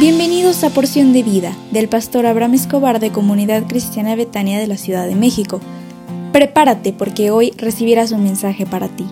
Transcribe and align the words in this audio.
Bienvenidos 0.00 0.64
a 0.64 0.70
Porción 0.70 1.12
de 1.12 1.22
Vida 1.22 1.54
del 1.72 1.86
pastor 1.86 2.24
Abraham 2.24 2.54
Escobar 2.54 3.00
de 3.00 3.12
Comunidad 3.12 3.66
Cristiana 3.66 4.16
Betania 4.16 4.58
de 4.58 4.66
la 4.66 4.78
Ciudad 4.78 5.06
de 5.06 5.14
México. 5.14 5.60
Prepárate 6.32 6.94
porque 6.94 7.30
hoy 7.30 7.52
recibirás 7.58 8.10
un 8.10 8.24
mensaje 8.24 8.64
para 8.64 8.88
ti. 8.88 9.04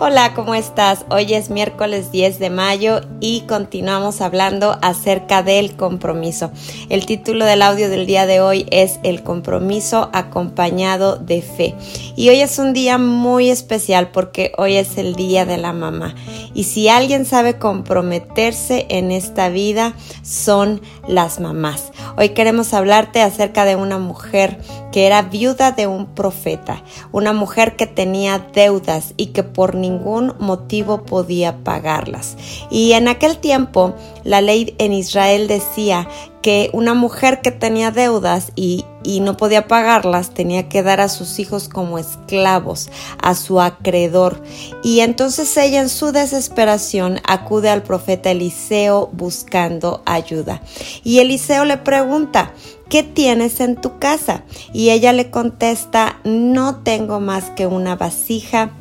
Hola, 0.00 0.32
¿cómo 0.32 0.54
estás? 0.54 1.04
Hoy 1.10 1.34
es 1.34 1.50
miércoles 1.50 2.12
10 2.12 2.38
de 2.38 2.50
mayo 2.50 3.00
y 3.18 3.40
continuamos 3.48 4.20
hablando 4.20 4.78
acerca 4.80 5.42
del 5.42 5.74
compromiso. 5.74 6.52
El 6.88 7.04
título 7.04 7.44
del 7.44 7.62
audio 7.62 7.90
del 7.90 8.06
día 8.06 8.24
de 8.24 8.40
hoy 8.40 8.64
es 8.70 9.00
El 9.02 9.24
compromiso 9.24 10.08
acompañado 10.12 11.16
de 11.16 11.42
fe. 11.42 11.74
Y 12.14 12.28
hoy 12.28 12.42
es 12.42 12.60
un 12.60 12.74
día 12.74 12.96
muy 12.96 13.50
especial 13.50 14.12
porque 14.12 14.52
hoy 14.56 14.76
es 14.76 14.98
el 14.98 15.16
día 15.16 15.44
de 15.44 15.58
la 15.58 15.72
mamá. 15.72 16.14
Y 16.54 16.64
si 16.64 16.88
alguien 16.88 17.24
sabe 17.24 17.58
comprometerse 17.58 18.86
en 18.88 19.12
esta 19.12 19.48
vida, 19.48 19.94
son 20.22 20.80
las 21.06 21.40
mamás. 21.40 21.92
Hoy 22.16 22.30
queremos 22.30 22.74
hablarte 22.74 23.20
acerca 23.22 23.64
de 23.64 23.76
una 23.76 23.98
mujer 23.98 24.58
que 24.92 25.06
era 25.06 25.22
viuda 25.22 25.72
de 25.72 25.86
un 25.86 26.06
profeta, 26.06 26.82
una 27.12 27.32
mujer 27.32 27.76
que 27.76 27.86
tenía 27.86 28.38
deudas 28.38 29.14
y 29.16 29.26
que 29.26 29.42
por 29.42 29.74
ningún 29.74 30.34
motivo 30.38 31.04
podía 31.04 31.62
pagarlas. 31.64 32.36
Y 32.70 32.92
en 32.92 33.08
aquel 33.08 33.38
tiempo 33.38 33.94
la 34.24 34.40
ley 34.40 34.74
en 34.78 34.92
Israel 34.92 35.48
decía 35.48 36.08
que 36.42 36.70
una 36.72 36.94
mujer 36.94 37.40
que 37.40 37.50
tenía 37.50 37.90
deudas 37.90 38.52
y, 38.54 38.84
y, 39.02 39.20
no 39.20 39.36
podía 39.36 39.66
pagarlas 39.66 40.30
tenía 40.30 40.68
que 40.68 40.82
dar 40.82 41.00
a 41.00 41.08
sus 41.08 41.38
hijos 41.38 41.68
como 41.68 41.98
esclavos, 41.98 42.90
a 43.20 43.34
su 43.34 43.60
acreedor. 43.60 44.42
Y 44.82 45.00
entonces 45.00 45.56
ella 45.56 45.80
en 45.80 45.88
su 45.88 46.12
desesperación 46.12 47.20
acude 47.26 47.70
al 47.70 47.82
profeta 47.82 48.30
Eliseo 48.30 49.10
buscando 49.12 50.02
ayuda. 50.06 50.62
Y 51.02 51.18
Eliseo 51.18 51.64
le 51.64 51.78
pregunta, 51.78 52.52
¿qué 52.88 53.02
tienes 53.02 53.60
en 53.60 53.76
tu 53.76 53.98
casa? 53.98 54.44
Y 54.72 54.90
ella 54.90 55.12
le 55.12 55.30
contesta, 55.30 56.20
no 56.24 56.76
tengo 56.82 57.20
más 57.20 57.50
que 57.50 57.66
una 57.66 57.96
vasija 57.96 58.72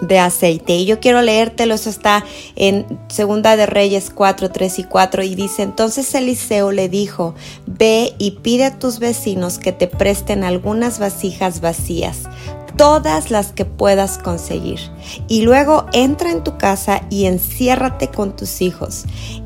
de 0.00 0.18
aceite. 0.18 0.74
Y 0.74 0.86
yo 0.86 1.00
quiero 1.00 1.22
leértelo, 1.22 1.74
eso 1.74 1.90
está 1.90 2.24
en 2.56 2.86
Segunda 3.08 3.56
de 3.56 3.66
Reyes 3.66 4.10
4, 4.14 4.50
3 4.50 4.78
y 4.78 4.84
4 4.84 5.22
y 5.22 5.34
dice, 5.34 5.62
entonces 5.62 6.14
Eliseo 6.14 6.72
le 6.72 6.88
dijo, 6.88 7.34
ve 7.66 8.14
y 8.18 8.32
pide 8.42 8.64
a 8.64 8.78
tus 8.78 8.98
vecinos 8.98 9.58
que 9.58 9.72
te 9.72 9.86
presten 9.86 10.44
algunas 10.44 10.98
vasijas 10.98 11.60
vacías, 11.60 12.22
todas 12.76 13.30
las 13.30 13.52
que 13.52 13.64
puedas 13.64 14.18
conseguir. 14.18 14.80
Y 15.28 15.42
luego 15.42 15.86
entra 15.92 16.30
en 16.30 16.42
tu 16.44 16.56
casa 16.56 17.02
y 17.10 17.26
enciérrate 17.26 18.08
con 18.08 18.36
tus 18.36 18.62
hijos. 18.62 19.04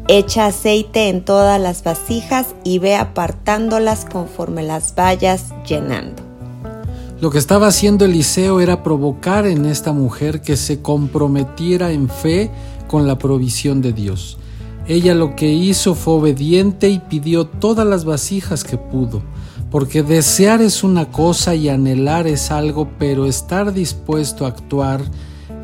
Echa 0.09 0.47
aceite 0.47 1.09
en 1.09 1.25
todas 1.25 1.61
las 1.61 1.83
vasijas 1.83 2.55
y 2.63 2.79
ve 2.79 2.95
apartándolas 2.95 4.05
conforme 4.05 4.63
las 4.63 4.95
vayas 4.95 5.47
llenando. 5.67 6.34
Lo 7.25 7.31
que 7.31 7.39
estaba 7.39 7.69
haciendo 7.69 8.05
Eliseo 8.05 8.61
era 8.61 8.83
provocar 8.83 9.47
en 9.47 9.65
esta 9.65 9.95
mujer 9.95 10.43
que 10.43 10.59
se 10.59 10.83
comprometiera 10.83 11.91
en 11.91 12.11
fe 12.11 12.51
con 12.87 13.07
la 13.07 13.17
provisión 13.17 13.81
de 13.81 13.95
Dios. 13.95 14.37
Ella 14.87 15.15
lo 15.15 15.35
que 15.35 15.51
hizo 15.51 15.95
fue 15.95 16.13
obediente 16.17 16.91
y 16.91 16.99
pidió 16.99 17.47
todas 17.47 17.87
las 17.87 18.05
vasijas 18.05 18.63
que 18.63 18.77
pudo, 18.77 19.23
porque 19.71 20.03
desear 20.03 20.61
es 20.61 20.85
una 20.85 21.11
cosa 21.11 21.55
y 21.55 21.71
anhelar 21.71 22.27
es 22.27 22.51
algo, 22.51 22.91
pero 22.99 23.25
estar 23.25 23.73
dispuesto 23.73 24.45
a 24.45 24.49
actuar 24.49 25.01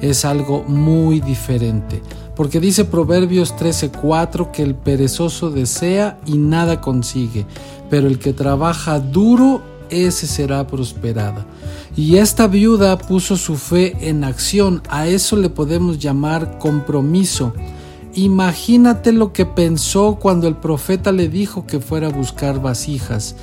es 0.01 0.25
algo 0.25 0.65
muy 0.67 1.21
diferente. 1.21 2.01
Porque 2.37 2.59
dice 2.59 2.87
Proverbios 2.87 3.55
13:4 3.55 4.51
que 4.51 4.63
el 4.63 4.75
perezoso 4.75 5.51
desea 5.51 6.19
y 6.25 6.39
nada 6.39 6.81
consigue, 6.81 7.45
pero 7.91 8.07
el 8.07 8.19
que 8.19 8.33
trabaja 8.33 8.99
duro 8.99 9.70
ese 9.91 10.27
será 10.27 10.67
prosperada. 10.67 11.47
Y 11.97 12.17
esta 12.17 12.47
viuda 12.47 12.97
puso 12.99 13.37
su 13.37 13.57
fe 13.57 13.97
en 14.09 14.25
acción, 14.25 14.83
a 14.89 15.07
eso 15.07 15.37
le 15.37 15.51
podemos 15.51 15.99
llamar 15.99 16.59
compromiso. 16.59 17.53
Imagínate 18.15 19.13
lo 19.13 19.33
que 19.33 19.47
pensó 19.47 20.17
cuando 20.21 20.49
el 20.49 20.57
profeta 20.57 21.13
le 21.13 21.29
dijo 21.29 21.67
que 21.67 21.81
fuera 21.81 22.09
a 22.09 22.13
buscar 22.13 22.61
vasijas. 22.61 23.37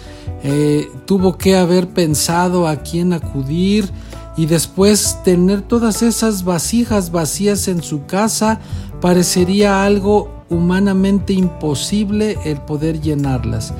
Eh, 0.43 0.89
tuvo 1.05 1.37
que 1.37 1.55
haber 1.55 1.87
pensado 1.87 2.67
a 2.67 2.77
quién 2.77 3.13
acudir 3.13 3.89
y 4.35 4.45
después 4.45 5.17
tener 5.23 5.61
todas 5.61 6.01
esas 6.01 6.43
vasijas 6.43 7.11
vacías 7.11 7.67
en 7.67 7.81
su 7.81 8.05
casa 8.05 8.59
parecería 9.01 9.83
algo 9.83 10.45
humanamente 10.49 11.33
imposible 11.33 12.37
el 12.45 12.61
poder 12.61 13.01
llenarlas. 13.01 13.73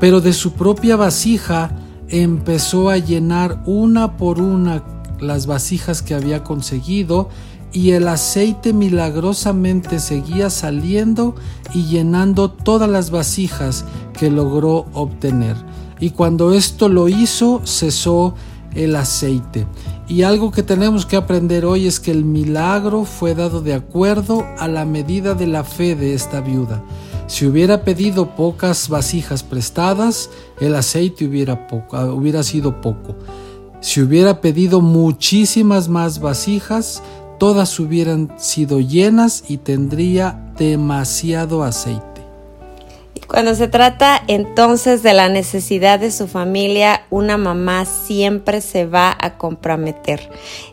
Pero 0.00 0.20
de 0.20 0.32
su 0.32 0.52
propia 0.52 0.96
vasija 0.96 1.70
empezó 2.08 2.90
a 2.90 2.98
llenar 2.98 3.62
una 3.66 4.16
por 4.16 4.40
una 4.40 4.82
las 5.20 5.46
vasijas 5.46 6.02
que 6.02 6.14
había 6.14 6.44
conseguido 6.44 7.28
y 7.72 7.90
el 7.90 8.08
aceite 8.08 8.72
milagrosamente 8.72 9.98
seguía 9.98 10.48
saliendo 10.50 11.34
y 11.74 11.84
llenando 11.84 12.50
todas 12.50 12.88
las 12.88 13.10
vasijas 13.10 13.84
que 14.18 14.30
logró 14.30 14.86
obtener. 14.94 15.56
Y 16.00 16.10
cuando 16.10 16.52
esto 16.54 16.88
lo 16.88 17.08
hizo, 17.08 17.60
cesó 17.64 18.34
el 18.74 18.96
aceite. 18.96 19.66
Y 20.06 20.22
algo 20.22 20.50
que 20.50 20.62
tenemos 20.62 21.04
que 21.04 21.16
aprender 21.16 21.66
hoy 21.66 21.86
es 21.86 22.00
que 22.00 22.10
el 22.10 22.24
milagro 22.24 23.04
fue 23.04 23.34
dado 23.34 23.60
de 23.60 23.74
acuerdo 23.74 24.46
a 24.58 24.68
la 24.68 24.84
medida 24.84 25.34
de 25.34 25.46
la 25.46 25.64
fe 25.64 25.94
de 25.94 26.14
esta 26.14 26.40
viuda. 26.40 26.82
Si 27.28 27.46
hubiera 27.46 27.84
pedido 27.84 28.34
pocas 28.34 28.88
vasijas 28.88 29.42
prestadas, 29.42 30.30
el 30.60 30.74
aceite 30.74 31.26
hubiera, 31.26 31.68
ah, 31.92 32.06
hubiera 32.06 32.42
sido 32.42 32.80
poco. 32.80 33.16
Si 33.80 34.00
hubiera 34.00 34.40
pedido 34.40 34.80
muchísimas 34.80 35.90
más 35.90 36.20
vasijas, 36.20 37.02
todas 37.38 37.78
hubieran 37.78 38.32
sido 38.38 38.80
llenas 38.80 39.44
y 39.46 39.58
tendría 39.58 40.52
demasiado 40.58 41.62
aceite. 41.62 42.17
Cuando 43.28 43.54
se 43.54 43.68
trata 43.68 44.22
entonces 44.26 45.02
de 45.02 45.12
la 45.12 45.28
necesidad 45.28 46.00
de 46.00 46.10
su 46.10 46.28
familia, 46.28 47.02
una 47.10 47.36
mamá 47.36 47.84
siempre 47.84 48.62
se 48.62 48.86
va 48.86 49.14
a 49.20 49.36
comprometer, 49.36 50.30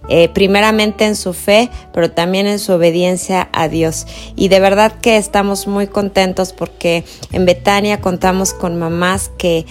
eh, 0.08 0.30
primeramente 0.30 1.06
en 1.06 1.18
su 1.18 1.34
fe, 1.34 1.70
pero 1.92 2.12
también 2.12 2.48
en 2.48 2.60
su 2.60 2.72
obediencia 2.72 3.50
a 3.52 3.68
Dios. 3.68 4.08
Y 4.38 4.48
de 4.48 4.62
verdad 4.62 4.94
que 5.02 5.18
estamos 5.18 5.68
muy 5.68 5.88
contentos 5.88 6.54
porque 6.54 7.04
en 7.34 7.46
Betania 7.46 8.00
contamos 8.00 8.54
con 8.54 8.80
mamás 8.80 9.30
que 9.38 9.66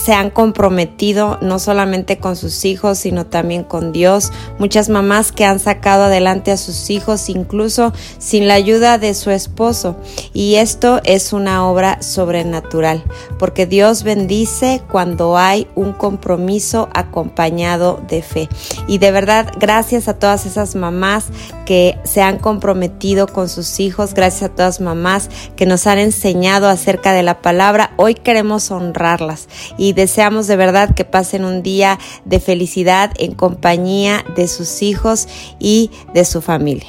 se 0.00 0.14
han 0.14 0.30
comprometido 0.30 1.38
no 1.42 1.58
solamente 1.58 2.18
con 2.18 2.34
sus 2.34 2.64
hijos, 2.64 2.98
sino 2.98 3.26
también 3.26 3.64
con 3.64 3.92
Dios. 3.92 4.32
Muchas 4.58 4.88
mamás 4.88 5.30
que 5.30 5.44
han 5.44 5.60
sacado 5.60 6.04
adelante 6.04 6.50
a 6.50 6.56
sus 6.56 6.90
hijos 6.90 7.28
incluso 7.28 7.92
sin 8.18 8.48
la 8.48 8.54
ayuda 8.54 8.98
de 8.98 9.14
su 9.14 9.30
esposo. 9.30 9.96
Y 10.32 10.56
esto 10.56 11.00
es 11.04 11.32
una 11.32 11.68
obra 11.68 12.02
sobrenatural, 12.02 13.04
porque 13.38 13.66
Dios 13.66 14.02
bendice 14.02 14.82
cuando 14.90 15.36
hay 15.36 15.68
un 15.74 15.92
compromiso 15.92 16.88
acompañado 16.94 18.00
de 18.08 18.22
fe. 18.22 18.48
Y 18.88 18.98
de 18.98 19.12
verdad, 19.12 19.52
gracias 19.58 20.08
a 20.08 20.14
todas 20.14 20.46
esas 20.46 20.74
mamás 20.74 21.26
que 21.66 21.98
se 22.04 22.22
han 22.22 22.38
comprometido 22.38 23.28
con 23.28 23.48
sus 23.48 23.78
hijos, 23.80 24.14
gracias 24.14 24.50
a 24.50 24.54
todas 24.54 24.80
mamás 24.80 25.28
que 25.56 25.66
nos 25.66 25.86
han 25.86 25.98
enseñado 25.98 26.68
acerca 26.68 27.12
de 27.12 27.22
la 27.22 27.42
palabra. 27.42 27.92
Hoy 27.96 28.14
queremos 28.14 28.70
honrarlas 28.70 29.48
y 29.76 29.89
deseamos 29.92 30.46
de 30.46 30.56
verdad 30.56 30.94
que 30.94 31.04
pasen 31.04 31.44
un 31.44 31.62
día 31.62 31.98
de 32.24 32.40
felicidad 32.40 33.12
en 33.18 33.34
compañía 33.34 34.24
de 34.36 34.48
sus 34.48 34.82
hijos 34.82 35.28
y 35.58 35.90
de 36.14 36.24
su 36.24 36.40
familia. 36.40 36.88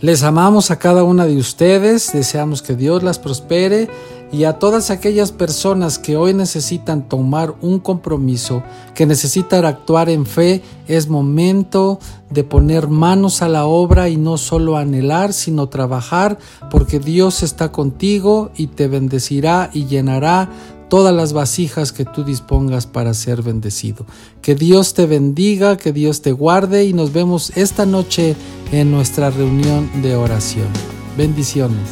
Les 0.00 0.22
amamos 0.22 0.70
a 0.70 0.78
cada 0.78 1.02
una 1.02 1.26
de 1.26 1.36
ustedes, 1.36 2.12
deseamos 2.12 2.62
que 2.62 2.76
Dios 2.76 3.02
las 3.02 3.18
prospere 3.18 3.88
y 4.30 4.44
a 4.44 4.58
todas 4.58 4.90
aquellas 4.90 5.32
personas 5.32 5.98
que 5.98 6.16
hoy 6.16 6.34
necesitan 6.34 7.08
tomar 7.08 7.54
un 7.62 7.78
compromiso, 7.78 8.62
que 8.94 9.06
necesitan 9.06 9.64
actuar 9.64 10.10
en 10.10 10.26
fe, 10.26 10.62
es 10.86 11.08
momento 11.08 11.98
de 12.30 12.44
poner 12.44 12.88
manos 12.88 13.40
a 13.40 13.48
la 13.48 13.64
obra 13.64 14.08
y 14.08 14.16
no 14.16 14.36
solo 14.36 14.76
anhelar, 14.76 15.32
sino 15.32 15.68
trabajar, 15.68 16.38
porque 16.70 17.00
Dios 17.00 17.42
está 17.42 17.72
contigo 17.72 18.50
y 18.54 18.68
te 18.68 18.86
bendecirá 18.86 19.70
y 19.72 19.86
llenará 19.86 20.50
todas 20.88 21.14
las 21.14 21.32
vasijas 21.32 21.92
que 21.92 22.04
tú 22.04 22.24
dispongas 22.24 22.86
para 22.86 23.14
ser 23.14 23.42
bendecido. 23.42 24.06
Que 24.42 24.54
Dios 24.54 24.94
te 24.94 25.06
bendiga, 25.06 25.76
que 25.76 25.92
Dios 25.92 26.22
te 26.22 26.32
guarde 26.32 26.84
y 26.84 26.92
nos 26.92 27.12
vemos 27.12 27.52
esta 27.56 27.86
noche 27.86 28.36
en 28.72 28.90
nuestra 28.90 29.30
reunión 29.30 29.90
de 30.02 30.16
oración. 30.16 30.68
Bendiciones. 31.16 31.88